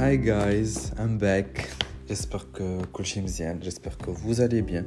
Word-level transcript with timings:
Hi 0.00 0.16
guys, 0.16 0.92
I'm 0.98 1.18
back. 1.18 1.68
J'espère 2.08 2.50
que 2.52 2.82
كل 2.92 3.04
j'espère 3.04 3.98
que 3.98 4.10
vous 4.10 4.40
allez 4.40 4.62
bien. 4.62 4.84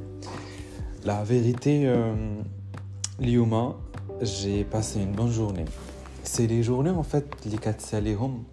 La 1.04 1.22
vérité, 1.22 1.86
euh, 1.86 2.42
اليوم 3.20 3.74
j'ai 4.22 4.64
passé 4.64 5.00
une 5.00 5.12
bonne 5.12 5.30
journée. 5.30 5.64
C'est 6.24 6.46
les 6.46 6.62
journées 6.62 6.90
en 6.90 7.04
fait 7.04 7.24
اللي 7.46 7.56
كتساليهم 7.56 8.44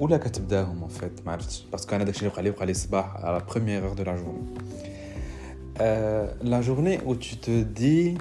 ولا 0.00 0.16
كتبداهم 0.16 0.84
en 0.84 1.00
fait 1.00 1.26
ما 1.26 1.32
عرفتش 1.32 1.64
باسكو 1.72 1.96
انا 1.96 2.04
داكشي 2.04 2.20
اللي 2.20 2.30
وقع 2.30 2.42
لي 2.42 2.50
وقع 2.50 2.64
لي 2.64 2.70
الصباح 2.70 3.16
à 3.16 3.32
la 3.32 3.40
première 3.40 3.84
heure 3.84 3.94
de 3.94 4.02
la 4.02 4.16
journée. 4.16 4.62
Euh, 5.80 6.26
la 6.42 6.62
journée 6.62 7.00
où 7.06 7.14
tu 7.16 7.36
te 7.36 7.62
dis 7.62 8.18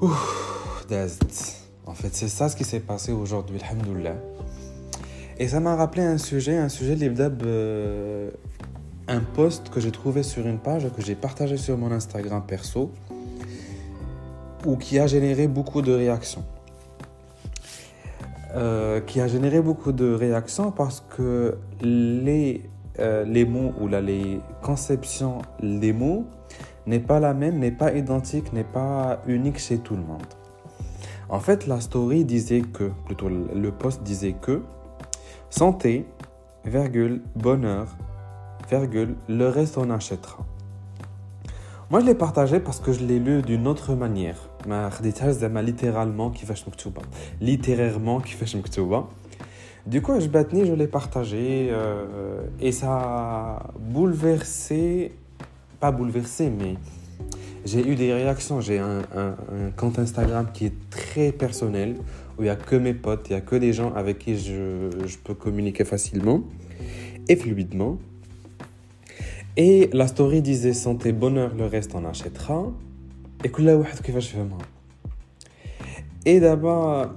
Ouf, 0.00 0.86
En 1.86 1.94
fait, 1.94 2.14
c'est 2.14 2.28
ça 2.28 2.48
ce 2.48 2.56
qui 2.56 2.64
s'est 2.64 2.80
passé 2.80 3.12
aujourd'hui, 3.12 3.58
alhamdoulilah. 3.62 4.16
Et 5.41 5.47
ça 5.47 5.59
m'a 5.59 5.75
rappelé 5.75 6.03
un 6.03 6.19
sujet, 6.19 6.55
un 6.55 6.69
sujet 6.69 6.93
l'ibdab, 6.93 7.41
euh, 7.41 8.29
un 9.07 9.21
post 9.21 9.69
que 9.71 9.79
j'ai 9.79 9.89
trouvé 9.89 10.21
sur 10.21 10.45
une 10.45 10.59
page 10.59 10.87
que 10.95 11.01
j'ai 11.01 11.15
partagé 11.15 11.57
sur 11.57 11.79
mon 11.79 11.91
Instagram 11.91 12.43
perso 12.45 12.91
ou 14.67 14.75
qui 14.75 14.99
a 14.99 15.07
généré 15.07 15.47
beaucoup 15.47 15.81
de 15.81 15.93
réactions. 15.93 16.45
Euh, 18.53 18.99
qui 19.01 19.19
a 19.19 19.27
généré 19.27 19.61
beaucoup 19.61 19.91
de 19.91 20.13
réactions 20.13 20.69
parce 20.71 21.03
que 21.17 21.57
les, 21.81 22.61
euh, 22.99 23.25
les 23.25 23.43
mots 23.43 23.73
ou 23.81 23.87
là, 23.87 23.99
les 23.99 24.39
conceptions 24.61 25.39
des 25.63 25.91
mots 25.91 26.27
n'est 26.85 26.99
pas 26.99 27.19
la 27.19 27.33
même, 27.33 27.57
n'est 27.57 27.71
pas 27.71 27.93
identique, 27.93 28.53
n'est 28.53 28.63
pas 28.63 29.23
unique 29.25 29.57
chez 29.57 29.79
tout 29.79 29.95
le 29.95 30.03
monde. 30.03 30.21
En 31.29 31.39
fait, 31.39 31.65
la 31.65 31.81
story 31.81 32.25
disait 32.25 32.61
que, 32.61 32.91
plutôt 33.07 33.27
le 33.29 33.71
post 33.71 34.03
disait 34.03 34.35
que 34.39 34.61
Santé, 35.51 36.05
virgule, 36.63 37.21
bonheur, 37.35 37.95
virgule, 38.69 39.15
le 39.27 39.49
reste 39.49 39.77
on 39.77 39.89
achètera. 39.89 40.37
Moi, 41.89 41.99
je 41.99 42.05
l'ai 42.05 42.15
partagé 42.15 42.61
parce 42.61 42.79
que 42.79 42.93
je 42.93 43.03
l'ai 43.03 43.19
lu 43.19 43.41
d'une 43.41 43.67
autre 43.67 43.93
manière. 43.93 44.37
littéralement 45.61 46.29
qui 46.29 46.45
littérairement 47.41 48.21
qui 48.21 48.33
Du 49.85 50.01
coup, 50.01 50.17
je 50.21 50.27
je 50.65 50.73
l'ai 50.73 50.87
partagé 50.87 51.67
euh, 51.69 52.47
et 52.61 52.71
ça 52.71 52.93
a 52.93 53.63
bouleversé, 53.77 55.11
pas 55.81 55.91
bouleversé, 55.91 56.49
mais 56.49 56.75
j'ai 57.65 57.87
eu 57.87 57.95
des 57.95 58.13
réactions. 58.13 58.61
J'ai 58.61 58.79
un, 58.79 59.01
compte 59.77 59.99
Instagram 59.99 60.47
qui 60.53 60.65
est 60.65 60.89
très 60.89 61.31
personnel 61.31 61.95
où 62.37 62.41
il 62.41 62.45
n'y 62.45 62.49
a 62.49 62.55
que 62.55 62.75
mes 62.75 62.93
potes, 62.93 63.27
il 63.29 63.33
n'y 63.33 63.37
a 63.37 63.41
que 63.41 63.55
des 63.55 63.73
gens 63.73 63.93
avec 63.93 64.19
qui 64.19 64.37
je, 64.37 65.17
peux 65.23 65.33
communiquer 65.33 65.85
facilement 65.85 66.43
et 67.27 67.35
fluidement. 67.35 67.97
Et 69.57 69.89
la 69.91 70.07
story 70.07 70.41
disait 70.41 70.73
santé, 70.73 71.11
bonheur, 71.11 71.53
le 71.55 71.65
reste 71.65 71.93
on 71.93 72.05
achètera. 72.05 72.71
Et 73.43 73.49
que 73.49 73.61
là, 73.61 73.77
Et 76.25 76.39
d'abord, 76.39 77.07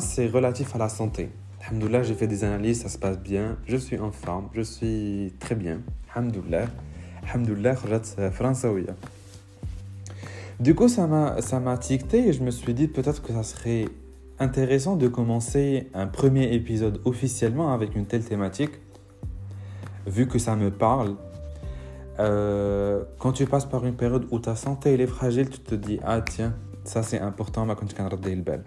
c'est 0.00 0.26
relatif 0.26 0.74
à 0.74 0.78
la 0.78 0.88
santé. 0.88 1.28
Alhamdoulilah, 1.66 2.02
j'ai 2.02 2.14
fait 2.14 2.26
des 2.26 2.44
analyses, 2.44 2.82
ça 2.82 2.88
se 2.88 2.98
passe 2.98 3.18
bien, 3.18 3.56
je 3.66 3.76
suis 3.76 3.98
en 3.98 4.10
forme, 4.10 4.48
je 4.54 4.62
suis 4.62 5.32
très 5.38 5.54
bien. 5.54 5.80
Alhamdoulilah. 6.14 6.66
Alhamdoulilah, 7.26 7.76
française. 8.32 8.86
Du 10.60 10.74
coup, 10.74 10.88
ça 10.88 11.06
m'a, 11.06 11.40
ça 11.42 11.58
m'a 11.58 11.76
ticté 11.78 12.28
et 12.28 12.32
je 12.32 12.42
me 12.42 12.50
suis 12.50 12.74
dit 12.74 12.86
peut-être 12.86 13.22
que 13.22 13.32
ça 13.32 13.42
serait 13.42 13.86
intéressant 14.38 14.96
de 14.96 15.08
commencer 15.08 15.88
un 15.94 16.06
premier 16.06 16.52
épisode 16.54 17.00
officiellement 17.04 17.72
avec 17.72 17.96
une 17.96 18.06
telle 18.06 18.24
thématique, 18.24 18.72
vu 20.06 20.28
que 20.28 20.38
ça 20.38 20.56
me 20.56 20.70
parle. 20.70 21.16
Euh, 22.20 23.02
quand 23.18 23.32
tu 23.32 23.46
passes 23.46 23.64
par 23.64 23.84
une 23.84 23.96
période 23.96 24.26
où 24.30 24.38
ta 24.38 24.54
santé 24.54 24.94
est 24.94 25.06
fragile, 25.06 25.50
tu 25.50 25.58
te 25.58 25.74
dis 25.74 25.98
ah 26.04 26.20
tiens, 26.20 26.54
ça 26.84 27.02
c'est 27.02 27.18
important, 27.18 27.66
ma 27.66 27.74
belle. 27.74 28.64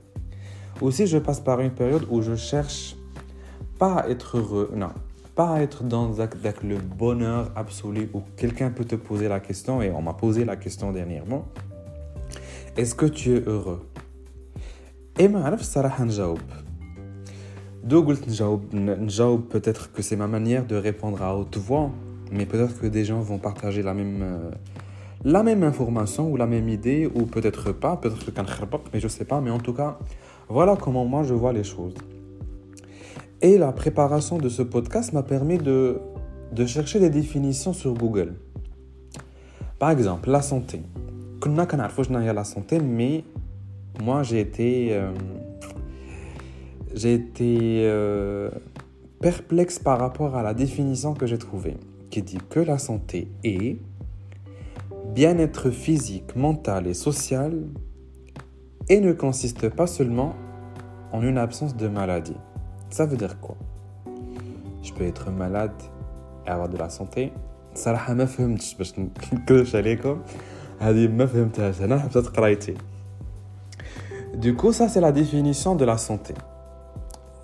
Aussi, 0.82 1.08
je 1.08 1.18
passe 1.18 1.40
par 1.40 1.62
une 1.62 1.72
période 1.72 2.06
où 2.10 2.22
je 2.22 2.36
cherche 2.36 2.98
pas 3.80 4.02
à 4.02 4.10
être 4.10 4.38
heureux, 4.38 4.72
non, 4.76 4.90
pas 5.37 5.55
à 5.55 5.61
être 5.63 5.85
dans 5.85 6.09
le 6.09 6.79
bonheur 6.79 7.51
absolu 7.57 8.11
où 8.13 8.23
quelqu'un 8.37 8.71
peut 8.71 8.85
te 8.85 8.97
poser 8.97 9.29
la 9.29 9.41
question, 9.41 9.83
et 9.83 9.91
on 9.91 10.03
m'a 10.03 10.13
posé 10.13 10.45
la 10.45 10.57
question 10.57 10.93
dernièrement. 10.93 11.47
Est-ce 12.77 12.95
que 12.95 13.07
tu 13.07 13.37
es 13.37 13.43
heureux 13.47 13.83
Et 15.19 15.29
ma 15.29 15.57
صراحة 15.57 16.05
نجاوب 16.05 16.41
دو 17.85 18.03
قلت 18.03 18.29
نجاوب 18.29 18.75
نجاوب 18.75 19.43
peut-être 19.51 19.93
que 19.93 20.03
c'est 20.03 20.17
ma 20.17 20.27
manière 20.27 20.67
de 20.67 20.77
répondre 20.77 21.23
à 21.23 21.37
haute 21.37 21.57
voix 21.57 21.91
mais 22.31 22.47
peut-être 22.47 22.81
que 22.81 22.87
des 22.87 23.05
gens 23.05 23.21
vont 23.21 23.39
partager 23.39 23.83
la 23.83 23.95
même 23.95 24.23
euh, 24.23 24.51
la 25.25 25.43
même 25.43 25.63
information 25.63 26.31
ou 26.31 26.37
la 26.37 26.47
même 26.47 26.69
idée 26.69 27.11
ou 27.15 27.27
peut-être 27.27 27.73
pas 27.73 27.97
peut-être 27.97 28.25
que 28.25 28.31
mais 28.93 29.01
je 29.01 29.09
sais 29.09 29.27
pas 29.27 29.41
mais 29.41 29.51
en 29.51 29.59
tout 29.59 29.75
cas 29.75 29.99
voilà 30.49 30.77
comment 30.77 31.05
moi 31.05 31.23
je 31.25 31.35
vois 31.35 31.53
les 31.53 31.65
choses 31.65 31.95
et 33.41 33.59
la 33.59 33.73
préparation 33.73 34.39
de 34.39 34.49
ce 34.49 34.63
podcast 34.63 35.13
m'a 35.13 35.23
permis 35.23 35.59
de, 35.59 36.01
de 36.53 36.67
chercher 36.67 37.01
des 37.01 37.11
définitions 37.11 37.73
sur 37.73 37.95
Google 37.95 38.35
par 39.79 39.91
exemple 39.91 40.31
la 40.31 40.43
santé 40.43 40.81
كنا 41.41 41.65
كنعرفوا 41.65 42.05
شنو 42.05 42.19
هي 42.19 42.35
la 42.35 42.45
santé 42.45 42.79
mais 42.79 43.25
moi 44.03 44.23
j'ai 44.23 44.41
été 44.41 44.89
euh, 44.93 45.11
j'ai 46.95 47.15
été 47.15 47.83
euh, 47.85 48.51
perplexe 49.21 49.79
par 49.79 49.99
rapport 49.99 50.37
à 50.37 50.43
la 50.43 50.55
définition 50.55 51.15
que 51.15 51.27
j'ai 51.27 51.39
trouvée 51.39 51.77
qui 52.11 52.23
dit 52.23 52.39
que 52.51 52.61
la 52.61 52.79
santé 52.79 53.29
est 53.43 53.79
bien-être 55.15 55.71
physique, 55.71 56.37
mental 56.37 56.87
et 56.87 56.95
social 56.95 57.53
et 58.89 59.01
ne 59.01 59.13
consiste 59.13 59.69
pas 59.69 59.87
seulement 59.87 60.35
en 61.13 61.23
une 61.23 61.39
absence 61.39 61.77
de 61.77 61.89
maladie. 61.89 62.37
Ça 62.91 63.07
veut 63.07 63.17
dire 63.17 63.41
quoi 63.41 63.57
Je 64.83 64.93
peux 64.93 65.05
être 65.05 65.31
malade 65.31 65.79
et 66.47 66.51
avoir 66.51 66.69
de 66.69 66.77
la 66.77 66.89
santé. 66.89 67.33
صراحة 67.75 68.15
ما 68.15 68.25
فهمتش 68.25 68.75
باش 68.75 68.99
نكذبش 68.99 69.77
عليكم 69.77 70.19
du 74.35 74.57
coup, 74.57 74.73
ça 74.73 74.89
c'est 74.89 75.01
la 75.01 75.13
définition 75.13 75.77
de 75.77 75.85
la 75.85 75.97
santé. 75.97 76.35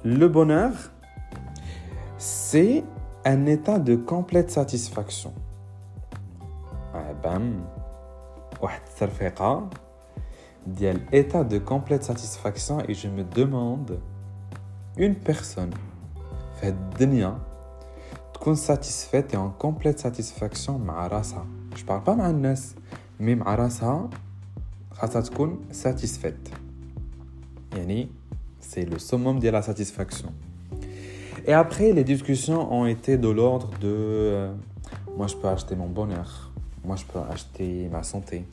Le 0.02 0.26
bonheur, 0.26 0.72
c'est 2.16 2.82
un 3.24 3.46
état 3.46 3.78
de 3.78 3.94
complète 3.94 4.50
satisfaction. 4.50 5.32
bam, 7.22 7.62
état 11.12 11.44
de 11.44 11.58
complète 11.58 12.02
satisfaction 12.02 12.80
et 12.88 12.94
je 12.94 13.06
me 13.06 13.22
demande 13.22 14.00
une 14.96 15.14
personne 15.14 15.74
fait 16.60 16.74
dunya 16.98 17.38
تكون 18.34 18.56
satisfaite 18.56 19.34
et 19.34 19.36
en 19.36 19.50
complète 19.50 19.98
satisfaction 19.98 20.70
مع 20.70 21.06
راسها. 21.06 21.46
Je 21.76 21.84
parle 21.84 22.04
pas 22.04 22.16
مع 22.16 22.30
الناس 22.30 22.74
مي 23.20 23.34
مع 23.34 23.54
راسها 23.54 24.10
خاصها 24.92 25.20
تكون 25.20 25.58
satisfaite 25.72 26.50
يعني 27.76 28.08
c'est 28.60 28.84
le 28.84 28.98
summum 28.98 29.38
de 29.38 29.48
la 29.48 29.62
satisfaction 29.62 30.32
et 31.46 31.52
après 31.52 31.92
les 31.92 32.04
discussions 32.04 32.72
ont 32.72 32.86
été 32.86 33.16
de 33.16 33.28
l'ordre 33.28 33.70
de 33.80 33.86
euh, 33.86 34.52
moi 35.16 35.26
je 35.26 35.36
peux 35.36 35.48
acheter 35.48 35.74
mon 35.76 35.88
bonheur 35.88 36.50
moi 36.84 36.96
je 36.96 37.04
peux 37.04 37.20
acheter 37.30 37.88
ma 37.90 38.02
santé 38.02 38.44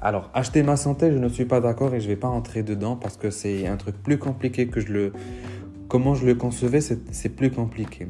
alors 0.00 0.30
acheter 0.34 0.62
ma 0.62 0.76
santé 0.76 1.12
je 1.12 1.18
ne 1.18 1.28
suis 1.28 1.44
pas 1.44 1.60
d'accord 1.60 1.94
et 1.94 2.00
je 2.00 2.08
vais 2.08 2.16
pas 2.26 2.28
entrer 2.28 2.62
dedans 2.62 2.96
parce 2.96 3.16
que 3.16 3.30
c'est 3.30 3.66
un 3.66 3.76
truc 3.76 3.96
plus 4.02 4.18
compliqué 4.18 4.68
que 4.68 4.80
je 4.80 4.92
le 4.92 5.12
comment 5.87 6.15
je 6.15 6.25
le 6.25 6.35
concevais 6.35 6.81
c'est 6.81 7.29
plus 7.29 7.51
compliqué 7.51 8.07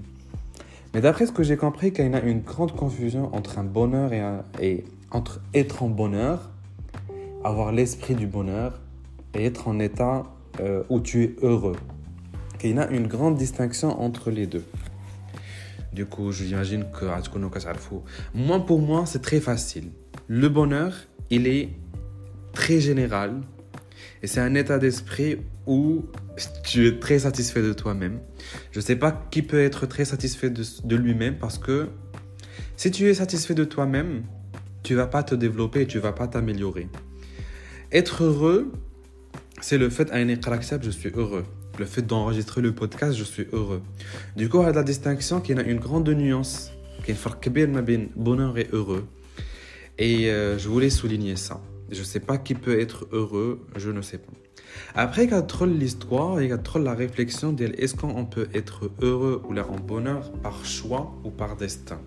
mais 0.95 1.01
d'après 1.01 1.25
ce 1.25 1.33
que 1.33 1.44
j'ai 1.44 1.57
compris, 1.57 1.92
qu'il 1.92 2.10
y 2.10 2.16
a 2.16 2.24
une 2.24 2.39
grande 2.39 2.74
confusion 2.74 3.30
entre 3.36 3.60
un 3.60 3.66
bonheur 3.66 4.12
et, 4.62 4.86
entre 5.12 5.42
être 5.54 5.83
en 5.83 5.89
bonheur, 5.89 6.50
avoir 7.44 7.74
l'esprit 7.74 8.16
du 8.16 8.27
bonheur, 8.27 8.80
et 9.33 9.44
être 9.44 9.68
en 9.68 9.77
état 9.80 10.24
euh, 10.62 10.83
où 10.88 11.01
tu 11.01 11.24
es 11.25 11.36
heureux. 11.42 11.75
Il 12.63 12.77
y 12.77 12.80
a 12.80 12.89
une 12.89 13.07
grande 13.07 13.36
distinction 13.36 14.01
entre 14.01 14.31
les 14.31 14.48
deux. 14.48 14.63
Du 15.92 16.06
coup, 16.06 16.31
j'imagine 16.31 16.86
que 16.98 17.06
moi, 18.33 18.66
pour 18.66 18.80
moi, 18.80 19.06
c'est 19.06 19.22
très 19.22 19.42
facile. 19.42 19.89
Le 20.27 20.48
bonheur, 20.48 20.94
il 21.30 21.45
est 21.45 21.72
très 22.54 22.80
général. 22.80 23.42
Et 24.23 24.27
c'est 24.27 24.39
un 24.39 24.56
état 24.56 24.79
d'esprit 24.79 25.38
où 25.67 26.06
tu 26.63 26.88
es 26.88 27.00
très 27.00 27.19
satisfait 27.19 27.62
de 27.62 27.73
toi-même. 27.73 28.19
Je 28.71 28.79
ne 28.79 28.83
sais 28.83 28.95
pas 28.95 29.27
qui 29.31 29.41
peut 29.41 29.62
être 29.62 29.85
très 29.85 30.06
satisfait 30.06 30.50
de, 30.50 30.95
lui-même 30.95 31.38
parce 31.38 31.57
que 31.57 31.88
si 32.75 32.91
tu 32.91 33.09
es 33.09 33.13
satisfait 33.13 33.53
de 33.53 33.63
toi-même, 33.63 34.23
tu 34.83 34.95
vas 34.95 35.07
pas 35.07 35.23
te 35.23 35.35
développer 35.35 35.81
et 35.81 35.88
tu 35.88 36.00
vas 36.00 36.12
pas 36.12 36.27
t'améliorer. 36.27 36.88
Être 37.91 38.23
heureux, 38.23 38.71
c'est 39.62 39.77
le 39.77 39.89
fait 39.89 40.12
à 40.12 40.19
je 40.83 40.89
suis 40.89 41.12
heureux. 41.15 41.45
le 41.77 41.85
fait 41.85 42.01
d'enregistrer 42.01 42.62
le 42.62 42.73
podcast, 42.73 43.17
je 43.17 43.23
suis 43.23 43.47
heureux. 43.51 43.81
Du 44.35 44.50
coup, 44.50 44.62
il 44.62 44.65
y 44.65 44.69
a 44.69 44.71
la 44.71 44.83
distinction 44.83 45.41
qu'il 45.41 45.57
y 45.57 45.59
a 45.59 45.63
une 45.63 45.79
grande 45.79 46.09
nuance, 46.09 46.71
qui 47.03 47.12
est 47.12 48.09
bonheur 48.15 48.57
et 48.57 48.67
heureux. 48.71 49.06
Et 49.97 50.29
euh, 50.29 50.57
je 50.57 50.67
voulais 50.67 50.89
souligner 50.89 51.35
ça. 51.35 51.62
Je 51.95 52.01
ne 52.01 52.06
sais 52.06 52.19
pas 52.19 52.38
qui 52.38 52.56
peut 52.56 52.77
être 52.77 53.07
heureux, 53.13 53.65
je 53.77 53.89
ne 53.89 54.01
sais 54.01 54.18
pas. 54.18 54.33
Après, 54.95 55.24
il 55.24 55.47
trop 55.47 55.65
l'histoire, 55.65 56.42
a 56.42 56.57
trop 56.57 56.77
la 56.77 56.94
réflexion 56.94 57.53
de 57.53 57.68
est-ce 57.77 57.95
qu'on 57.95 58.25
peut 58.25 58.50
être 58.53 58.92
heureux 59.01 59.42
ou 59.47 59.57
en 59.57 59.80
bonheur 59.80 60.33
par 60.44 60.65
choix 60.65 61.15
ou 61.24 61.30
par 61.30 61.56
destin? 61.56 62.01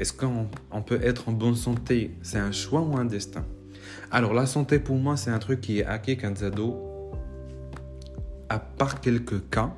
Est-ce 0.00 0.12
qu'on 0.12 0.82
peut 0.84 0.98
être 1.00 1.28
en 1.28 1.32
bonne 1.32 1.54
santé? 1.54 2.10
C'est 2.22 2.38
un 2.38 2.50
choix 2.50 2.80
ou 2.80 2.96
un 2.96 3.04
destin? 3.04 3.44
Alors, 4.10 4.34
la 4.34 4.46
santé 4.46 4.80
pour 4.80 4.96
moi, 4.96 5.16
c'est 5.16 5.30
un 5.30 5.38
truc 5.38 5.60
qui 5.60 5.78
est 5.78 5.84
acquis 5.84 6.16
quand 6.16 6.34
à 8.48 8.58
part 8.58 9.00
quelques 9.00 9.48
cas, 9.48 9.72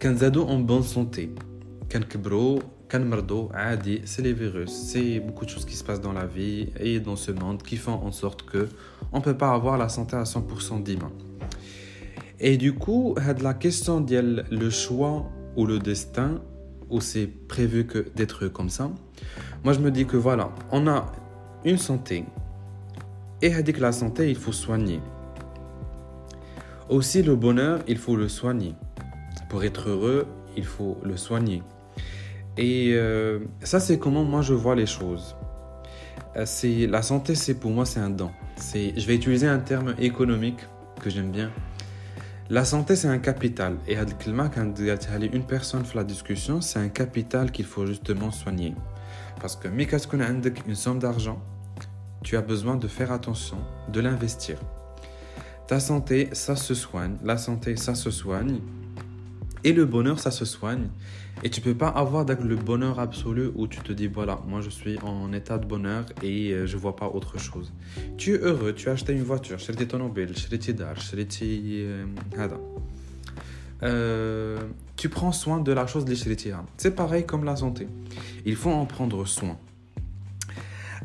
quand 0.00 0.22
en 0.36 0.58
bonne 0.60 0.84
santé, 0.84 1.34
quand 2.90 3.04
c'est 4.04 4.22
les 4.22 4.32
virus, 4.32 4.70
c'est 4.70 5.20
beaucoup 5.20 5.44
de 5.44 5.50
choses 5.50 5.64
qui 5.64 5.76
se 5.76 5.84
passent 5.84 6.00
dans 6.00 6.12
la 6.12 6.26
vie 6.26 6.68
et 6.80 7.00
dans 7.00 7.16
ce 7.16 7.32
monde 7.32 7.62
qui 7.62 7.76
font 7.76 7.92
en 7.92 8.12
sorte 8.12 8.44
que 8.44 8.68
on 9.12 9.20
peut 9.20 9.36
pas 9.36 9.52
avoir 9.52 9.76
la 9.76 9.88
santé 9.88 10.16
à 10.16 10.22
100% 10.22 10.82
d'humain. 10.82 11.12
Et 12.40 12.56
du 12.56 12.74
coup, 12.74 13.14
la 13.40 13.54
question 13.54 14.00
de 14.00 14.44
le 14.50 14.70
choix 14.70 15.30
ou 15.56 15.66
le 15.66 15.78
destin, 15.78 16.40
ou 16.88 17.00
c'est 17.00 17.26
prévu 17.26 17.86
que 17.86 18.06
d'être 18.16 18.48
comme 18.48 18.70
ça, 18.70 18.90
moi 19.64 19.72
je 19.74 19.80
me 19.80 19.90
dis 19.90 20.06
que 20.06 20.16
voilà, 20.16 20.50
on 20.70 20.86
a 20.86 21.12
une 21.64 21.78
santé 21.78 22.24
et 23.42 23.50
que 23.50 23.80
la 23.80 23.92
santé, 23.92 24.30
il 24.30 24.36
faut 24.36 24.52
soigner. 24.52 25.00
Aussi, 26.88 27.22
le 27.22 27.36
bonheur, 27.36 27.80
il 27.86 27.98
faut 27.98 28.16
le 28.16 28.28
soigner. 28.28 28.74
Pour 29.48 29.62
être 29.62 29.90
heureux, 29.90 30.26
il 30.56 30.64
faut 30.64 30.98
le 31.04 31.16
soigner. 31.16 31.62
Et 32.58 32.92
euh, 32.94 33.38
ça, 33.62 33.78
c'est 33.78 33.98
comment 33.98 34.24
moi 34.24 34.42
je 34.42 34.52
vois 34.52 34.74
les 34.74 34.86
choses. 34.86 35.36
Euh, 36.36 36.42
c'est 36.44 36.88
la 36.88 37.02
santé, 37.02 37.36
c'est 37.36 37.54
pour 37.54 37.70
moi 37.70 37.86
c'est 37.86 38.00
un 38.00 38.10
don. 38.10 38.30
C'est, 38.56 38.98
je 38.98 39.06
vais 39.06 39.14
utiliser 39.14 39.46
un 39.46 39.60
terme 39.60 39.94
économique 39.98 40.58
que 41.00 41.08
j'aime 41.08 41.30
bien. 41.30 41.50
La 42.50 42.64
santé, 42.64 42.96
c'est 42.96 43.08
un 43.08 43.18
capital. 43.18 43.76
Et 43.86 43.96
quand 43.96 44.80
une 44.80 45.44
personne 45.44 45.84
fait 45.84 45.98
la 45.98 46.04
discussion, 46.04 46.60
c'est 46.60 46.78
un 46.78 46.88
capital 46.88 47.52
qu'il 47.52 47.66
faut 47.66 47.86
justement 47.86 48.30
soigner. 48.30 48.74
Parce 49.40 49.54
que, 49.54 49.68
mais 49.68 49.86
quand 49.86 49.98
on 50.14 50.20
a 50.20 50.28
une 50.28 50.74
somme 50.74 50.98
d'argent, 50.98 51.40
tu 52.24 52.36
as 52.36 52.40
besoin 52.40 52.76
de 52.76 52.88
faire 52.88 53.12
attention, 53.12 53.58
de 53.92 54.00
l'investir. 54.00 54.58
Ta 55.66 55.78
santé, 55.78 56.30
ça 56.32 56.56
se 56.56 56.74
soigne. 56.74 57.18
La 57.22 57.36
santé, 57.36 57.76
ça 57.76 57.94
se 57.94 58.10
soigne. 58.10 58.60
Et 59.68 59.74
le 59.74 59.84
bonheur, 59.84 60.18
ça 60.18 60.30
se 60.30 60.46
soigne. 60.46 60.88
Et 61.44 61.50
tu 61.50 61.60
peux 61.60 61.74
pas 61.74 61.88
avoir 61.88 62.24
le 62.24 62.56
bonheur 62.56 62.98
absolu 62.98 63.50
où 63.54 63.66
tu 63.66 63.80
te 63.80 63.92
dis 63.92 64.06
voilà, 64.06 64.40
moi 64.48 64.62
je 64.62 64.70
suis 64.70 64.98
en 65.00 65.30
état 65.34 65.58
de 65.58 65.66
bonheur 65.66 66.06
et 66.22 66.52
euh, 66.52 66.66
je 66.66 66.78
vois 66.78 66.96
pas 66.96 67.08
autre 67.08 67.38
chose. 67.38 67.74
Tu 68.16 68.32
es 68.34 68.38
heureux, 68.38 68.72
tu 68.72 68.88
as 68.88 68.92
acheté 68.92 69.12
une 69.12 69.22
voiture, 69.22 69.58
tu 69.58 69.70
as 69.70 69.74
automobile, 69.74 70.32
tu 70.32 70.72
dar, 70.72 70.96
euh, 73.82 74.58
tu 74.96 75.10
prends 75.10 75.32
soin 75.32 75.60
de 75.60 75.70
la 75.70 75.86
chose 75.86 76.06
de 76.06 76.14
C'est 76.78 76.96
pareil 76.96 77.26
comme 77.26 77.44
la 77.44 77.56
santé. 77.56 77.88
Il 78.46 78.56
faut 78.56 78.70
en 78.70 78.86
prendre 78.86 79.26
soin. 79.26 79.58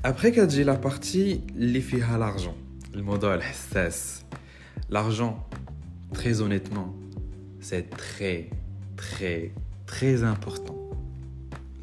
Après 0.03 0.31
quand 0.31 0.49
j'ai 0.49 0.63
la 0.63 0.77
partie 0.77 1.41
les 1.57 1.83
à 2.09 2.17
l'argent, 2.17 2.55
le 2.95 3.01
modèle 3.01 3.41
L'argent, 4.89 5.45
très 6.13 6.39
honnêtement, 6.39 6.95
c'est 7.62 7.90
très 7.90 8.50
très 8.96 9.52
très 9.86 10.22
important 10.22 10.78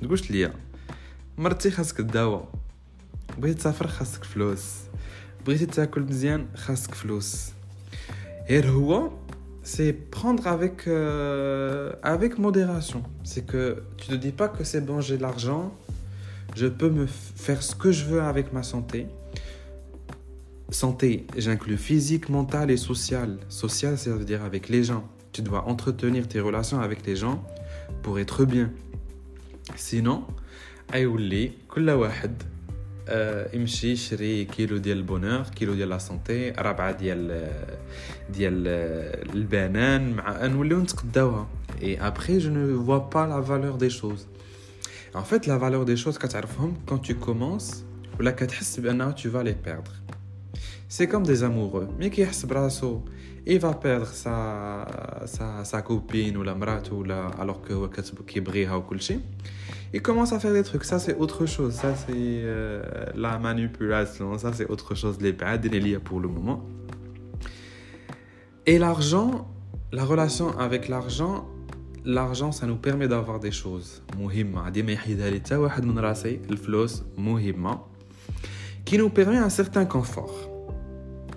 تقولش 0.02 0.32
ليا 0.32 0.54
مرتي 1.38 1.72
خاصك 1.72 2.00
الدواء 2.00 2.52
بغيتي 3.38 3.60
تسافر 3.60 3.88
خاصك 3.88 4.24
فلوس 4.24 4.64
بغيتي 5.46 5.66
تاكل 5.66 6.02
مزيان 6.02 6.48
خاصك 6.56 6.94
فلوس 6.94 7.50
غير 8.50 8.68
هو 8.68 9.12
c'est 9.66 9.94
prendre 10.12 10.46
avec 10.48 10.88
euh, 10.88 11.92
avec 12.04 12.38
modération 12.38 13.02
c'est 13.24 13.46
que 13.52 13.84
tu 13.98 14.08
te 14.08 14.14
dis 14.14 14.32
pas 14.32 14.48
que 14.48 14.64
c'est 14.64 14.82
bon 14.90 15.02
j'ai 15.02 15.18
l'argent 15.18 15.74
je 16.56 16.68
peux 16.68 16.92
me 17.00 17.08
faire 17.46 17.62
ce 17.64 17.74
que 17.74 17.92
je 17.92 18.06
veux 18.06 18.22
avec 18.22 18.54
ma 18.54 18.62
santé 18.62 19.08
santé 20.70 21.26
j'inclus 21.36 21.78
physique 21.78 22.30
mental 22.30 22.70
et 22.70 22.78
social 22.78 23.40
social 23.50 23.98
c'est 23.98 24.12
à 24.12 24.18
dire 24.32 24.44
avec 24.44 24.70
les 24.70 24.84
gens 24.84 25.06
tu 25.32 25.42
dois 25.42 25.68
entretenir 25.68 26.28
tes 26.28 26.40
relations 26.40 26.80
avec 26.80 27.06
les 27.06 27.16
gens 27.16 27.44
pour 28.04 28.20
être 28.20 28.46
bien. 28.46 28.70
Sinon, 29.76 30.24
ayouli, 30.94 31.52
كل 31.68 31.90
واحد 31.90 32.44
يمشي 33.54 33.92
يشري 33.92 34.46
كيلو 34.46 34.78
ديال 34.78 34.98
البونور 34.98 35.42
كيلو 35.42 35.74
ديال 35.74 35.90
لا 35.90 35.98
سونتي 35.98 36.52
ربعه 36.52 36.92
ديال 36.92 37.52
ديال 38.30 38.68
البنان 39.36 40.14
مع 40.14 40.46
نوليو 40.46 40.80
نتقداوها 40.80 41.48
et 41.82 42.00
après 42.00 42.40
je 42.40 42.50
ne 42.50 42.66
vois 42.74 43.10
pas 43.10 43.28
la 43.28 43.40
valeur 43.42 43.78
des 43.78 43.90
choses 43.90 44.28
en 45.14 45.24
fait 45.24 45.46
la 45.48 45.58
valeur 45.58 45.86
des 45.86 45.98
choses 45.98 46.18
كتعرفهم 46.18 46.74
quand 46.90 47.00
tu 47.08 47.16
commences 47.16 47.76
ولا 48.20 48.32
كتحس 48.32 48.80
بانه 48.80 49.16
tu 49.16 49.30
vas 49.30 49.44
les 49.44 49.56
perdre 49.68 49.92
c'est 50.90 51.08
comme 51.08 51.26
des 51.26 51.44
amoureux 51.44 51.88
mais 52.00 52.08
كيحس 52.08 52.46
براسو 52.46 53.02
il 53.47 53.59
va 53.59 53.73
perdre 53.75 54.07
sa, 54.07 54.87
sa, 55.65 55.83
copine 55.83 56.37
ou 56.37 56.43
la 56.43 56.55
mrat 56.55 56.83
ou 56.93 57.03
la, 57.03 57.29
alors 57.39 57.63
que 57.63 57.73
il 59.93 60.03
commence 60.03 60.33
à 60.33 60.39
faire 60.39 60.53
des 60.53 60.63
trucs. 60.63 60.85
Ça 60.85 60.99
c'est 60.99 61.17
autre 61.17 61.47
chose. 61.47 61.75
Ça 61.75 61.95
c'est 61.97 62.13
euh, 62.15 62.83
la 63.15 63.39
manipulation. 63.39 64.39
Ça 64.39 64.53
c'est 64.53 64.69
autre 64.69 64.95
chose. 64.95 65.19
Les 65.21 65.33
liés 65.81 65.99
pour 65.99 66.21
le 66.21 66.29
moment. 66.29 66.65
Et 68.67 68.79
l'argent 68.79 69.49
la 69.93 70.05
relation 70.05 70.57
avec 70.59 70.87
l'argent 70.89 71.49
l'argent 72.05 72.53
ça 72.53 72.67
nous 72.67 72.77
permet 72.77 73.09
d'avoir 73.09 73.41
des 73.41 73.51
choses 73.51 74.03
qui 78.85 78.99
nous 78.99 79.11
permet 79.11 79.37
un 79.39 79.49
certain 79.49 79.85
confort. 79.85 80.49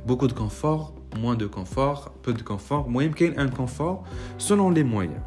Beaucoup 0.06 0.28
de 0.28 0.34
confort 0.34 0.94
moins 1.17 1.37
de 1.37 1.47
confort, 1.47 2.11
peu 2.23 2.33
de 2.33 2.43
confort, 2.43 2.89
moins 2.89 3.11
un 3.45 3.49
confort 3.49 4.05
selon 4.39 4.71
les 4.71 4.85
moyens. 4.85 5.23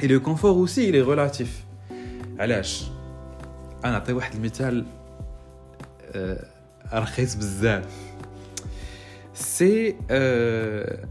Et 0.00 0.08
le 0.08 0.18
confort 0.20 0.56
aussi, 0.56 0.88
il 0.88 0.94
est 0.96 1.02
relatif. 1.02 1.66
علاش 2.38 2.90
انا 3.84 3.92
نعطي 3.92 4.12
واحد 4.12 4.34
المثال 4.34 4.86
رخيص 6.92 7.34
بزاف 7.34 7.88
سي 9.34 9.96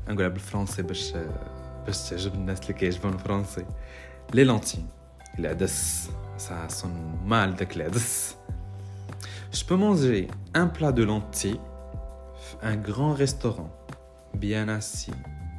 نقولها 0.09 0.27
بالفرنسي 0.27 0.81
باش 0.81 1.13
باش 1.85 2.09
تعجب 2.09 2.33
الناس 2.33 2.62
اللي 2.62 2.74
كيعجبهم 2.74 3.13
الفرنسي 3.13 3.65
لي 4.33 4.43
لونتي 4.43 4.85
العدس 5.39 6.09
ça 6.38 6.69
sonne 6.69 7.29
mal 7.29 7.57
داك 7.57 7.75
العدس 7.75 8.35
je 9.53 9.63
peux 9.63 9.77
manger 9.77 10.27
un 10.53 10.67
plat 10.67 10.91
de 10.91 11.03
lentilles 11.03 11.62
un 12.63 12.75
grand 12.75 13.13
restaurant 13.13 13.71
bien 14.33 14.67
assis, 14.69 15.12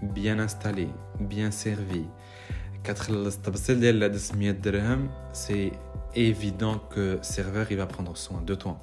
bien 0.03 0.39
installé, 0.39 0.89
bien 1.21 1.51
servi. 1.51 2.05
c'est 5.33 5.73
évident 6.15 6.79
que 6.91 7.01
le 7.01 7.23
serveur 7.23 7.67
il 7.71 7.77
va 7.77 7.87
prendre 7.87 8.17
soin 8.17 8.43
de 8.43 8.55
toi. 8.55 8.77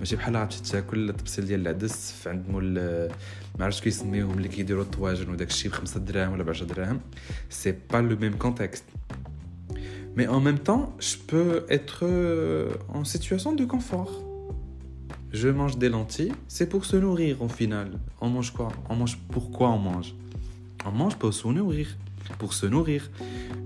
ماشي 0.00 0.16
بحال 0.16 0.36
عرفتي 0.36 0.72
تاكل 0.72 1.08
الطبسيل 1.10 1.46
ديال 1.46 1.60
العدس 1.60 2.12
في 2.12 2.28
عند 2.28 2.48
مول 2.48 2.74
ما 3.58 3.64
عرفتش 3.64 3.80
كيسميوهم 3.80 4.38
اللي 4.38 4.48
كيديروا 4.48 4.82
الطواجن 4.82 5.30
وداك 5.30 5.48
الشيء 5.48 5.70
ب 5.70 5.74
5 5.74 6.00
دراهم 6.00 6.32
ولا 6.32 6.42
ب 6.42 6.48
10 6.48 6.66
دراهم 6.66 7.00
سي 7.50 7.74
با 7.92 7.98
لو 7.98 8.16
ميم 8.16 8.36
كونتكست 8.38 8.84
Mais 10.16 10.28
en 10.28 10.40
même 10.40 10.60
temps, 10.68 10.84
je 10.98 11.16
peux 11.30 11.66
être 11.68 11.98
en 12.88 13.04
situation 13.04 13.52
de 13.52 13.64
confort 13.66 14.12
je 15.33 15.49
mange 15.49 15.77
des 15.77 15.89
lentilles, 15.89 16.33
c'est 16.47 16.67
pour 16.67 16.85
se 16.85 16.97
nourrir 16.97 17.41
au 17.41 17.47
final. 17.47 17.99
On 18.19 18.29
mange 18.29 18.51
quoi? 18.51 18.69
On 18.89 18.95
mange 18.95 19.17
pourquoi 19.29 19.69
on 19.69 19.79
mange? 19.79 20.13
On 20.85 20.91
mange 20.91 21.15
pour 21.15 21.33
se 21.33 21.47
nourrir, 21.47 21.87
pour 22.37 22.53
se 22.53 22.65
nourrir. 22.65 23.09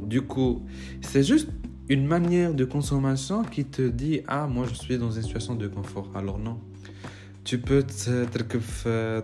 Du 0.01 0.21
coup, 0.21 0.65
c'est 1.01 1.23
juste 1.23 1.49
une 1.89 2.05
manière 2.05 2.53
de 2.53 2.65
consommation 2.65 3.43
qui 3.43 3.65
te 3.65 3.81
dit 3.81 4.21
ah 4.27 4.47
moi 4.47 4.65
je 4.67 4.73
suis 4.73 4.97
dans 4.97 5.11
une 5.11 5.21
situation 5.21 5.55
de 5.55 5.67
confort. 5.67 6.09
Alors 6.15 6.39
non. 6.39 6.59
Tu 7.43 7.59
peux 7.59 7.83
te 7.83 8.25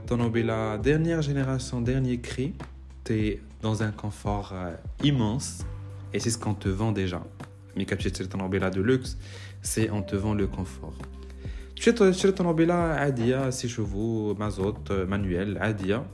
ton 0.05 0.19
la 0.43 0.77
dernière 0.77 1.21
génération, 1.21 1.81
dernier 1.81 2.19
cri, 2.19 2.53
tu 3.03 3.13
es 3.13 3.41
dans 3.61 3.81
un 3.81 3.91
confort 3.91 4.51
euh, 4.53 4.75
immense 5.03 5.65
et 6.13 6.19
c'est 6.19 6.29
ce 6.29 6.37
qu'on 6.37 6.53
te 6.53 6.69
vend 6.69 6.91
déjà. 6.91 7.23
Mais 7.75 7.85
tu 7.85 8.07
es 8.23 8.27
de 8.69 8.81
luxe, 8.81 9.17
c'est 9.61 9.89
on 9.89 10.01
te 10.01 10.15
vend 10.15 10.33
le 10.33 10.47
confort. 10.47 10.93
تشري 11.80 12.32
طوموبيله 12.32 12.74
عاديه 12.74 13.50
سي 13.50 13.68
شوفو 13.68 14.34
مازوت 14.34 14.92
مانويل 14.92 15.58
عاديه 15.58 16.06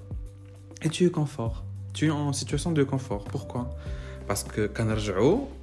et 0.85 0.89
tu 0.89 1.07
es 1.07 1.11
confort 1.11 1.62
tu 1.93 2.07
es 2.07 2.11
en 2.11 2.33
situation 2.33 2.73
de 2.73 2.83
confort. 2.85 3.25
Pourquoi 3.25 3.71
Parce 4.27 4.45
que 4.45 4.67
quand 4.67 4.89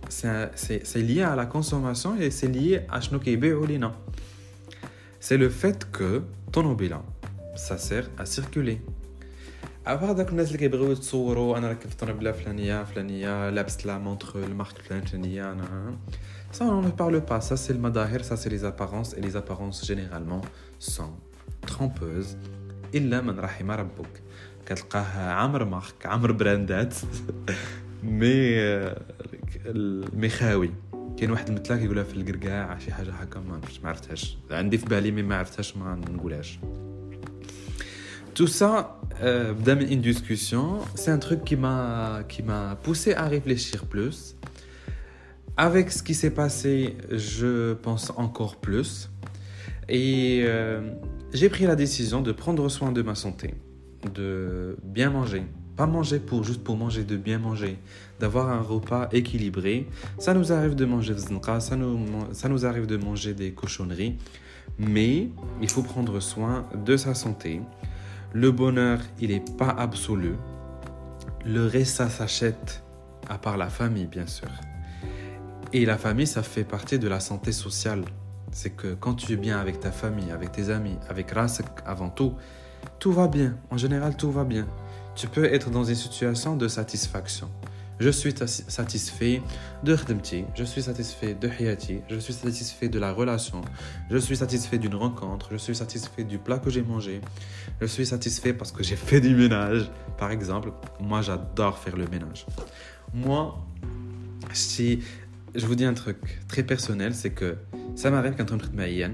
c'est 0.10 1.02
lié 1.02 1.24
à 1.24 1.36
la 1.36 1.46
consommation 1.46 2.16
et 2.20 2.30
c'est 2.32 2.48
lié 2.48 2.82
à 2.90 3.02
ce 3.02 3.10
C'est 5.20 5.38
le 5.38 5.50
fait 5.50 5.92
que 5.92 6.22
ton 6.52 6.74
bilan, 6.74 7.04
ça 7.56 7.78
sert 7.78 8.10
à 8.18 8.26
circuler. 8.26 8.82
À 9.86 9.98
part 9.98 10.14
داك 10.14 10.30
الناس 10.30 10.48
اللي 10.48 10.58
كيبغيو 10.58 10.92
يتصوروا 10.92 11.58
انا 11.58 11.70
ركبت 11.72 11.94
طنبله 12.00 12.32
فلانيه 12.32 12.84
فلانيه 12.84 13.50
لابست 13.50 13.86
لا 13.86 13.98
مونتر 13.98 14.44
المارك 14.44 14.74
الفلانيه 14.92 15.52
انا 15.52 15.98
ça 16.54 16.66
on 16.66 16.82
ne 16.82 16.94
parle 17.02 17.22
pas 17.22 17.42
ça 17.42 17.56
c'est 17.64 17.74
le 17.74 17.82
madahir 17.88 18.22
ça 18.30 18.36
c'est 18.42 18.52
les 18.56 18.64
apparences 18.72 19.12
et 19.18 19.22
les 19.22 19.36
apparences 19.36 19.80
généralement 19.86 20.42
sont 20.80 21.14
trompeuses 21.68 22.38
الا 22.96 23.22
من 23.22 23.40
رحم 23.40 23.72
ربك 23.72 24.22
كتلقاه 24.66 25.20
عامر 25.20 25.66
مارك 25.66 26.06
عامر 26.06 26.32
براندات 26.32 26.96
مي 28.04 28.60
مي 30.14 30.30
خاوي 30.30 30.72
كاين 31.18 31.32
واحد 31.32 31.50
المثله 31.50 31.78
كيقولها 31.78 32.04
في 32.04 32.14
القرقاع 32.14 32.78
شي 32.78 32.94
حاجه 32.94 33.12
هكا 33.12 33.40
ما 33.40 33.62
ما 33.84 33.90
عرفتهاش 33.90 34.38
عندي 34.52 34.78
في 34.78 34.86
بالي 34.86 35.12
مي 35.12 35.24
ما 35.24 35.38
عرفتهاش 35.38 35.78
ما 35.78 35.96
نقولهاش 35.96 36.60
Tout 38.40 38.48
ça, 38.48 39.02
euh, 39.22 39.54
une 39.96 40.00
discussion, 40.00 40.80
c'est 40.96 41.12
un 41.12 41.18
truc 41.18 41.44
qui 41.44 41.58
m'a 41.58 42.24
qui 42.32 42.42
m'a 42.42 42.78
poussé 42.86 43.14
à 43.14 43.26
réfléchir 43.36 43.80
plus. 43.94 44.18
Avec 45.57 45.93
ce 45.93 46.03
qui 46.03 46.15
s'est 46.15 46.35
passé, 46.35 46.97
je 47.11 47.75
pense 47.75 48.13
encore 48.17 48.57
plus. 48.57 49.11
Et 49.89 50.43
euh, 50.45 50.91
j'ai 51.33 51.49
pris 51.49 51.65
la 51.65 51.77
décision 51.77 52.23
de 52.23 52.33
prendre 52.33 52.69
soin 52.69 52.91
de 52.91 53.03
ma 53.03 53.15
santé 53.15 53.55
de 54.13 54.77
bien 54.83 55.11
manger. 55.11 55.45
Pas 55.77 55.87
manger 55.87 56.21
pour 56.21 56.45
juste 56.45 56.63
pour 56.63 56.77
manger, 56.77 57.05
de 57.05 57.17
bien 57.17 57.39
manger, 57.39 57.79
d'avoir 58.21 58.49
un 58.49 58.61
repas 58.61 59.09
équilibré. 59.13 59.89
Ça 60.19 60.33
nous 60.35 60.53
arrive 60.53 60.75
de 60.77 60.85
manger 60.85 61.15
ça 61.19 61.77
nous, 61.77 62.07
ça 62.33 62.49
nous 62.49 62.65
arrive 62.65 62.87
de 62.87 62.97
manger 62.97 63.35
des 63.35 63.53
cochonneries, 63.53 64.17
mais 64.79 65.29
il 65.61 65.69
faut 65.69 65.83
prendre 65.83 66.21
soin 66.21 66.67
de 66.85 66.97
sa 66.97 67.15
santé. 67.15 67.61
Le 68.33 68.53
bonheur, 68.53 69.01
il 69.21 69.31
n'est 69.31 69.45
pas 69.59 69.71
absolu. 69.71 70.35
Le 71.45 71.67
reste, 71.67 71.97
ça 71.97 72.09
s'achète, 72.09 72.85
à 73.29 73.39
part 73.39 73.57
la 73.57 73.69
famille, 73.69 74.07
bien 74.07 74.27
sûr. 74.27 74.49
Et 75.77 75.85
la 75.85 75.99
famille, 75.99 76.29
ça 76.29 76.45
fait 76.45 76.63
partie 76.63 77.01
de 77.01 77.09
la 77.09 77.19
santé 77.19 77.51
sociale. 77.51 78.05
C'est 78.53 78.71
que 78.71 78.95
quand 78.95 79.15
tu 79.15 79.33
es 79.33 79.37
bien 79.37 79.59
avec 79.59 79.81
ta 79.81 79.91
famille, 79.91 80.31
avec 80.31 80.53
tes 80.53 80.71
amis, 80.71 80.97
avec 81.09 81.33
Rasak 81.33 81.67
avant 81.85 82.11
tout, 82.11 82.35
tout 83.01 83.11
va 83.11 83.27
bien. 83.27 83.57
En 83.73 83.77
général, 83.77 84.17
tout 84.17 84.31
va 84.31 84.45
bien. 84.45 84.69
Tu 85.17 85.27
peux 85.27 85.45
être 85.45 85.71
dans 85.71 85.83
une 85.83 85.97
situation 85.97 86.57
de 86.57 86.69
satisfaction. 86.69 87.51
Je 87.99 88.09
suis 88.09 88.33
satisfait 88.69 89.43
de 89.83 89.97
Khdemti, 89.97 90.45
je 90.55 90.63
suis 90.63 90.83
satisfait 90.83 91.35
de 91.35 91.49
Hayati, 91.49 92.03
je 92.09 92.19
suis 92.19 92.33
satisfait 92.33 92.89
de 92.89 92.99
la 92.99 93.13
relation, 93.13 93.61
je 94.11 94.19
suis 94.19 94.37
satisfait 94.37 94.79
d'une 94.79 94.97
rencontre, 94.97 95.49
je 95.53 95.57
suis 95.57 95.77
satisfait 95.77 96.25
du 96.25 96.39
plat 96.39 96.59
que 96.59 96.71
j'ai 96.71 96.83
mangé, 96.83 97.21
je 97.81 97.87
suis 97.87 98.05
satisfait 98.05 98.53
parce 98.53 98.73
que 98.73 98.83
j'ai 98.83 98.97
fait 98.97 99.21
du 99.21 99.37
ménage. 99.37 99.91
Par 100.19 100.33
exemple, 100.33 100.73
moi 101.01 101.23
j'adore 101.23 101.79
faire 101.79 101.97
le 101.97 102.09
ménage. 102.09 102.47
Moi, 103.13 103.57
si 104.53 105.01
je 105.56 105.66
vous 105.66 105.76
dis 105.76 105.86
un 105.86 105.94
truc 105.94 106.18
très 106.48 106.64
personnel, 106.64 107.14
c'est 107.16 107.32
que 107.32 107.56
ça 107.96 108.12
m'arrive 108.12 108.36
quand 108.38 108.52
on 108.52 108.60
est 108.80 109.12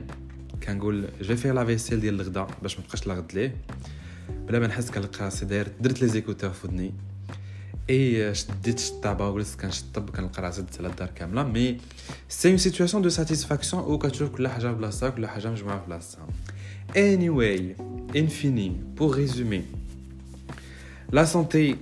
كنقول 0.66 1.10
جو 1.22 1.36
فيغ 1.36 1.54
لا 1.54 1.66
فيسيل 1.66 2.02
ديال 2.02 2.16
الغدا 2.16 2.48
باش 2.62 2.80
ما 2.80 2.84
بقاش 2.88 3.08
لغد 3.08 3.34
ليه 3.34 3.56
بلا 4.48 4.60
ما 4.60 4.68
نحس 4.68 4.92
كنلقى 4.92 5.26
راسي 5.26 5.46
داير 5.46 5.68
درت 5.82 6.02
لي 6.02 6.08
زيكوتور 6.08 6.50
في 6.50 6.68
ودني 6.68 6.94
اي 7.90 8.36
شديت 8.36 8.78
الشطابه 8.78 9.30
وجلست 9.30 9.62
كنشطب 9.62 10.10
كنلقى 10.10 10.42
راسي 10.42 10.62
درت 10.62 10.80
على 10.80 10.88
الدار 10.88 11.10
كامله 11.16 11.44
مي 11.44 11.78
سي 12.30 12.50
اون 12.50 12.58
سيتوياسيون 12.58 13.04
دو 13.04 13.10
ساتيسفاكسيون 13.10 13.84
او 13.84 13.98
كتشوف 13.98 14.30
كل 14.30 14.48
حاجه 14.48 14.72
بلاصتها 14.72 15.10
كل 15.10 15.28
حاجه 15.28 15.52
مجموعه 15.52 15.80
في 15.80 15.86
بلاصتها 15.88 16.28
anyway 16.96 17.76
infini 18.16 18.72
pour 18.98 19.10
résumer 19.16 19.64
la 21.12 21.26
santé 21.26 21.76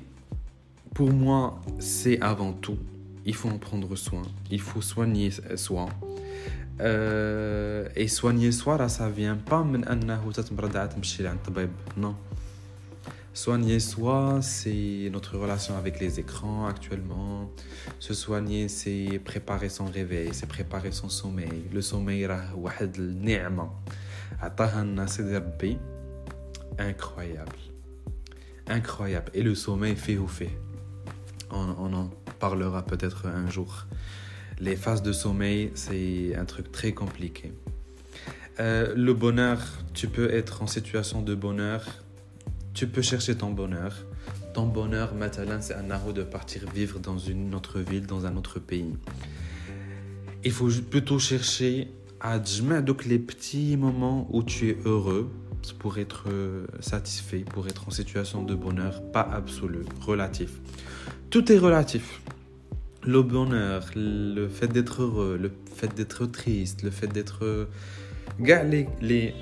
pour 0.95 1.09
moi 1.23 1.61
c'est 1.79 2.17
avant 2.21 2.53
tout 2.53 2.79
il 3.28 3.34
faut 3.34 3.50
en 3.50 3.58
prendre 3.58 3.94
soin 3.94 4.22
il 4.50 4.60
faut 4.60 4.82
soigner 4.82 5.30
soi 5.56 5.88
Euh, 6.80 7.88
et 7.96 8.06
soigner 8.06 8.52
soi, 8.52 8.88
ça 8.88 9.08
vient 9.08 9.36
pas 9.36 9.64
non. 11.96 12.14
Soigner 13.34 13.80
soi, 13.80 14.38
c'est 14.42 15.10
notre 15.12 15.36
relation 15.38 15.76
avec 15.76 15.98
les 16.00 16.20
écrans 16.20 16.66
actuellement. 16.66 17.50
Se 17.98 18.14
soigner, 18.14 18.68
c'est 18.68 19.20
préparer 19.24 19.68
son 19.68 19.86
réveil, 19.86 20.30
c'est 20.32 20.48
préparer 20.48 20.92
son 20.92 21.08
sommeil. 21.08 21.64
Le 21.72 21.80
sommeil, 21.80 22.28
incroyable. 26.78 27.58
Incroyable. 28.68 29.30
Et 29.34 29.42
le 29.42 29.54
sommeil 29.54 29.96
fait 29.96 30.18
ou 30.18 30.28
fait? 30.28 30.56
on 31.50 31.92
en 31.94 32.10
parlera 32.38 32.84
peut-être 32.84 33.26
un 33.26 33.50
jour. 33.50 33.86
Les 34.60 34.76
phases 34.76 35.02
de 35.02 35.12
sommeil, 35.12 35.70
c'est 35.74 36.34
un 36.36 36.44
truc 36.44 36.72
très 36.72 36.92
compliqué. 36.92 37.52
Euh, 38.60 38.92
le 38.96 39.14
bonheur, 39.14 39.60
tu 39.94 40.08
peux 40.08 40.32
être 40.32 40.62
en 40.62 40.66
situation 40.66 41.22
de 41.22 41.34
bonheur, 41.34 41.84
tu 42.74 42.88
peux 42.88 43.02
chercher 43.02 43.36
ton 43.36 43.50
bonheur. 43.50 44.04
Ton 44.54 44.66
bonheur, 44.66 45.14
maintenant, 45.14 45.60
c'est 45.60 45.74
un 45.74 45.90
arrow 45.90 46.12
de 46.12 46.22
partir 46.24 46.68
vivre 46.72 46.98
dans 46.98 47.18
une 47.18 47.54
autre 47.54 47.78
ville, 47.78 48.06
dans 48.06 48.26
un 48.26 48.36
autre 48.36 48.58
pays. 48.58 48.94
Il 50.44 50.50
faut 50.50 50.68
plutôt 50.90 51.18
chercher 51.18 51.92
à 52.20 52.38
donc 52.38 53.04
les 53.04 53.18
petits 53.18 53.76
moments 53.76 54.26
où 54.30 54.42
tu 54.42 54.70
es 54.70 54.78
heureux 54.84 55.30
pour 55.78 55.98
être 55.98 56.24
euh, 56.28 56.66
satisfait, 56.80 57.44
pour 57.52 57.68
être 57.68 57.88
en 57.88 57.90
situation 57.90 58.42
de 58.42 58.54
bonheur, 58.54 59.02
pas 59.12 59.22
absolu, 59.22 59.80
relatif. 60.00 60.60
Tout 61.30 61.52
est 61.52 61.58
relatif 61.58 62.20
le 63.06 63.22
bonheur, 63.22 63.86
le 63.96 64.48
fait 64.48 64.68
d'être 64.68 65.02
heureux, 65.02 65.38
le 65.40 65.50
fait 65.74 65.94
d'être 65.94 66.26
triste, 66.26 66.82
le 66.82 66.90
fait 66.90 67.06
d'être... 67.06 67.68
Les, 68.38 68.86
les, 69.00 69.34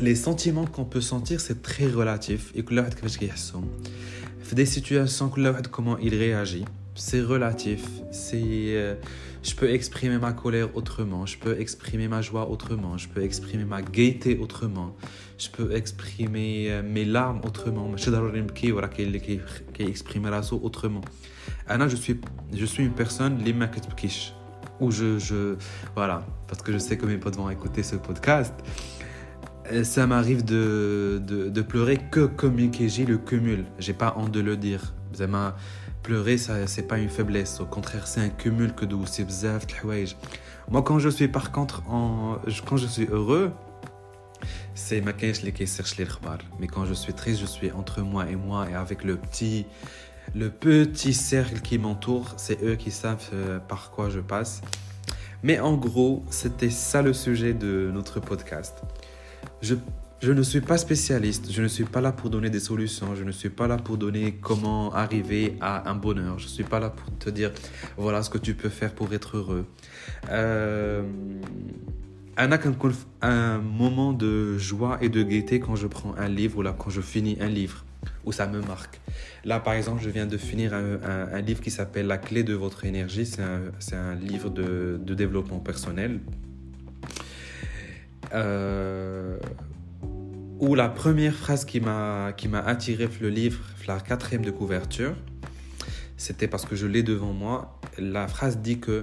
les 0.00 0.14
sentiments 0.14 0.64
qu'on 0.64 0.86
peut 0.86 1.02
sentir, 1.02 1.40
c'est 1.40 1.60
très 1.60 1.86
relatif. 1.86 2.50
Et 2.54 2.62
des 4.54 4.64
situations, 4.64 5.30
comment 5.70 5.98
il 5.98 6.14
réagit, 6.14 6.64
c'est 6.94 7.20
relatif. 7.20 7.84
C'est, 8.10 8.42
euh, 8.42 8.94
je 9.44 9.54
peux 9.54 9.70
exprimer 9.70 10.18
ma 10.18 10.32
colère 10.32 10.74
autrement, 10.74 11.26
je 11.26 11.36
peux 11.38 11.60
exprimer 11.60 12.08
ma 12.08 12.22
joie 12.22 12.48
autrement, 12.48 12.96
je 12.96 13.08
peux 13.08 13.22
exprimer 13.22 13.64
ma 13.64 13.82
gaieté 13.82 14.38
autrement, 14.38 14.96
je 15.38 15.48
peux 15.50 15.74
exprimer 15.74 16.70
euh, 16.70 16.82
mes 16.82 17.04
larmes 17.04 17.40
autrement. 17.44 17.94
Je 17.96 18.10
peux 18.10 18.10
exprimer 19.90 20.30
autrement. 20.62 21.00
Anna, 21.66 21.88
je 21.88 21.96
suis, 21.96 22.20
je 22.52 22.64
suis 22.64 22.84
une 22.84 22.92
personne, 22.92 23.38
les. 23.44 23.54
Où 24.80 24.90
je, 24.90 25.18
je. 25.18 25.56
Voilà, 25.94 26.26
parce 26.48 26.62
que 26.62 26.72
je 26.72 26.78
sais 26.78 26.96
que 26.96 27.06
mes 27.06 27.18
potes 27.18 27.36
vont 27.36 27.50
écouter 27.50 27.82
ce 27.82 27.96
podcast. 27.96 28.54
Ça 29.82 30.06
m'arrive 30.06 30.44
de, 30.44 31.22
de, 31.26 31.48
de, 31.48 31.62
pleurer 31.62 31.98
que 32.10 32.26
comme 32.26 32.58
j'ai 32.58 33.06
le 33.06 33.16
cumul. 33.18 33.64
J'ai 33.78 33.94
pas 33.94 34.14
honte 34.18 34.30
de 34.30 34.40
le 34.40 34.56
dire. 34.56 34.94
Pleurer, 36.04 36.38
ça, 36.38 36.66
c'est 36.66 36.86
pas 36.86 36.98
une 36.98 37.08
faiblesse. 37.08 37.60
Au 37.60 37.64
contraire, 37.64 38.06
c'est 38.06 38.20
un 38.20 38.28
cumul 38.28 38.74
que 38.74 38.84
de 38.84 38.94
Moi, 40.70 40.82
quand 40.82 40.98
je 40.98 41.08
suis 41.08 41.28
par 41.28 41.50
contre, 41.50 41.82
en, 41.88 42.38
quand 42.66 42.76
je 42.76 42.86
suis 42.86 43.06
heureux, 43.06 43.50
c'est 44.74 45.00
ma 45.00 45.12
Mais 46.60 46.66
quand 46.66 46.84
je 46.84 46.92
suis 46.92 47.14
triste, 47.14 47.40
je 47.40 47.46
suis 47.46 47.72
entre 47.72 48.02
moi 48.02 48.28
et 48.28 48.36
moi 48.36 48.68
et 48.70 48.74
avec 48.74 49.02
le 49.02 49.16
petit 49.16 49.64
le 50.34 50.50
petit 50.50 51.14
cercle 51.14 51.60
qui 51.60 51.78
m'entoure, 51.78 52.34
c'est 52.36 52.62
eux 52.62 52.76
qui 52.76 52.90
savent 52.90 53.30
euh, 53.32 53.58
par 53.58 53.90
quoi 53.90 54.10
je 54.10 54.20
passe. 54.20 54.60
Mais 55.42 55.58
en 55.58 55.74
gros, 55.74 56.22
c'était 56.30 56.70
ça 56.70 57.02
le 57.02 57.12
sujet 57.12 57.54
de 57.54 57.90
notre 57.92 58.20
podcast. 58.20 58.82
Je, 59.62 59.74
je, 60.20 60.32
ne 60.32 60.42
suis 60.42 60.60
pas 60.60 60.78
spécialiste, 60.78 61.50
je 61.50 61.62
ne 61.62 61.68
suis 61.68 61.84
pas 61.84 62.00
là 62.00 62.12
pour 62.12 62.30
donner 62.30 62.50
des 62.50 62.60
solutions, 62.60 63.14
je 63.14 63.24
ne 63.24 63.32
suis 63.32 63.50
pas 63.50 63.66
là 63.66 63.76
pour 63.76 63.96
donner 63.98 64.38
comment 64.40 64.92
arriver 64.94 65.56
à 65.60 65.90
un 65.90 65.94
bonheur, 65.94 66.38
je 66.38 66.44
ne 66.44 66.50
suis 66.50 66.64
pas 66.64 66.80
là 66.80 66.90
pour 66.90 67.16
te 67.18 67.30
dire 67.30 67.52
voilà 67.96 68.22
ce 68.22 68.30
que 68.30 68.38
tu 68.38 68.54
peux 68.54 68.68
faire 68.68 68.94
pour 68.94 69.12
être 69.12 69.36
heureux. 69.36 69.66
Euh, 70.30 71.02
un 72.36 73.58
moment 73.58 74.12
de 74.12 74.58
joie 74.58 74.98
et 75.00 75.08
de 75.08 75.22
gaieté 75.22 75.60
quand 75.60 75.76
je 75.76 75.86
prends 75.86 76.14
un 76.16 76.28
livre 76.28 76.58
ou 76.58 76.62
là 76.62 76.74
quand 76.76 76.90
je 76.90 77.00
finis 77.00 77.36
un 77.40 77.48
livre 77.48 77.84
où 78.24 78.32
ça 78.32 78.46
me 78.46 78.60
marque. 78.60 79.00
Là, 79.44 79.60
par 79.60 79.74
exemple, 79.74 80.02
je 80.02 80.10
viens 80.10 80.26
de 80.26 80.36
finir 80.36 80.72
un, 80.74 81.40
livre 81.40 81.60
qui 81.60 81.70
s'appelle 81.70 82.06
La 82.06 82.18
clé 82.18 82.42
de 82.42 82.54
votre 82.54 82.84
énergie. 82.84 83.26
C'est 83.26 83.96
un, 83.96 84.14
livre 84.14 84.50
de, 84.50 84.98
développement 85.14 85.58
personnel. 85.58 86.20
Euh, 88.32 89.38
où 90.60 90.74
la 90.74 90.88
première 90.88 91.34
phrase 91.34 91.64
qui 91.64 91.80
m'a 91.80 92.34
attiré 92.64 93.08
le 93.20 93.28
livre, 93.28 93.60
la 93.86 94.00
quatrième 94.00 94.44
de 94.44 94.50
couverture, 94.50 95.14
c'était 96.16 96.48
parce 96.48 96.64
que 96.64 96.76
je 96.76 96.86
l'ai 96.86 97.02
devant 97.02 97.32
moi. 97.32 97.80
La 97.98 98.28
phrase 98.28 98.58
dit 98.58 98.78
que 98.78 99.02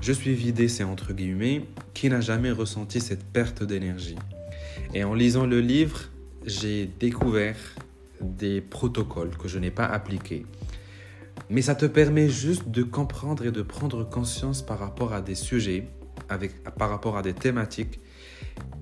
je 0.00 0.12
suis 0.12 0.34
vidé, 0.34 0.68
c'est 0.68 0.84
entre 0.84 1.12
guillemets, 1.12 1.64
qui 1.94 2.08
n'a 2.08 2.20
jamais 2.20 2.50
ressenti 2.50 3.00
cette 3.00 3.24
perte 3.24 3.62
d'énergie? 3.62 4.16
Et 4.94 5.04
en 5.04 5.14
lisant 5.14 5.46
le 5.46 5.60
livre, 5.60 6.08
j'ai 6.46 6.86
découvert 6.86 7.56
des 8.20 8.60
protocoles 8.60 9.36
que 9.36 9.48
je 9.48 9.58
n'ai 9.58 9.70
pas 9.70 9.86
appliqués. 9.86 10.46
Mais 11.50 11.62
ça 11.62 11.74
te 11.74 11.86
permet 11.86 12.28
juste 12.28 12.68
de 12.68 12.82
comprendre 12.82 13.46
et 13.46 13.50
de 13.50 13.62
prendre 13.62 14.08
conscience 14.08 14.62
par 14.62 14.78
rapport 14.78 15.12
à 15.12 15.20
des 15.20 15.34
sujets, 15.34 15.88
avec, 16.28 16.62
par 16.64 16.90
rapport 16.90 17.16
à 17.16 17.22
des 17.22 17.34
thématiques 17.34 18.00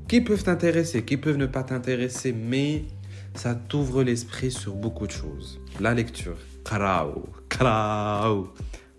qui 0.07 0.21
peuvent 0.21 0.43
t'intéresser, 0.43 1.03
qui 1.03 1.17
peuvent 1.17 1.37
ne 1.37 1.45
pas 1.45 1.63
t'intéresser, 1.63 2.33
mais 2.33 2.85
ça 3.33 3.55
t'ouvre 3.55 4.03
l'esprit 4.03 4.51
sur 4.51 4.73
beaucoup 4.75 5.07
de 5.07 5.11
choses. 5.11 5.59
La 5.79 5.93
lecture. 5.93 6.37
قراو 6.65 7.29
قراو 7.49 8.47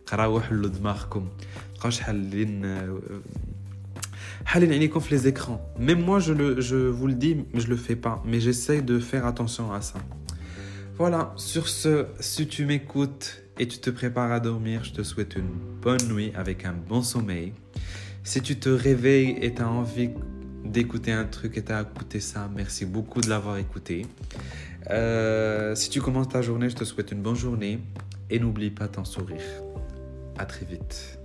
قراو 0.07 0.41
حلو 0.41 0.69
دماغكم 0.69 1.29
بقاوش 1.77 2.01
حالين 2.01 2.65
حالين 4.45 4.73
عينيكم 4.73 5.01
في 5.01 5.19
les 5.19 5.29
écrans. 5.29 5.61
Même 5.79 6.03
moi 6.05 6.19
je 6.19 6.33
le 6.33 6.61
je 6.61 6.77
vous 6.77 7.07
le 7.07 7.15
dis, 7.15 7.37
je 7.55 7.67
le 7.67 7.77
fais 7.77 7.97
pas, 7.97 8.23
mais 8.27 8.41
j'essaye 8.41 8.83
de 8.83 8.99
faire 8.99 9.27
attention 9.27 9.73
à 9.73 9.81
ça. 9.81 10.01
Voilà, 10.99 11.33
sur 11.37 11.69
ce, 11.69 12.07
si 12.21 12.47
tu 12.47 12.67
m'écoutes 12.67 13.43
et 13.59 13.67
tu 13.67 13.79
te 13.79 13.91
prépares 13.91 14.33
à 14.33 14.41
dormir, 14.41 14.85
je 14.85 14.93
te 14.93 15.03
souhaite 15.03 15.37
une 15.37 15.53
bonne 15.81 16.07
nuit 16.13 16.33
avec 16.35 16.65
un 16.65 16.75
bon 16.91 17.03
sommeil. 17.03 17.53
Si 18.25 18.43
tu 18.43 18.57
te 18.57 18.69
réveilles 18.69 19.37
et 19.41 19.55
tu 19.55 19.63
as 19.63 19.69
envie 19.69 20.11
d'écouter 20.64 21.12
un 21.12 21.26
truc 21.26 21.58
et 21.58 21.64
tu 21.64 21.72
as 21.72 21.82
écouté 21.82 22.20
ça, 22.20 22.50
merci 22.56 22.86
beaucoup 22.86 23.22
de 23.22 23.30
l'avoir 23.30 23.58
écouté. 23.58 24.06
Euh, 24.90 25.76
si 25.76 25.90
tu 25.90 26.02
commences 26.02 26.30
ta 26.30 26.42
journée, 26.42 26.70
je 26.70 26.76
te 26.76 26.84
souhaite 26.84 27.12
une 27.12 27.22
bonne 27.22 27.36
journée 27.36 27.80
et 28.30 28.40
n'oublie 28.40 28.72
pas 28.72 28.88
ton 28.88 29.06
sourire. 29.06 29.42
À 30.38 30.46
très 30.46 30.66
vite. 30.66 31.17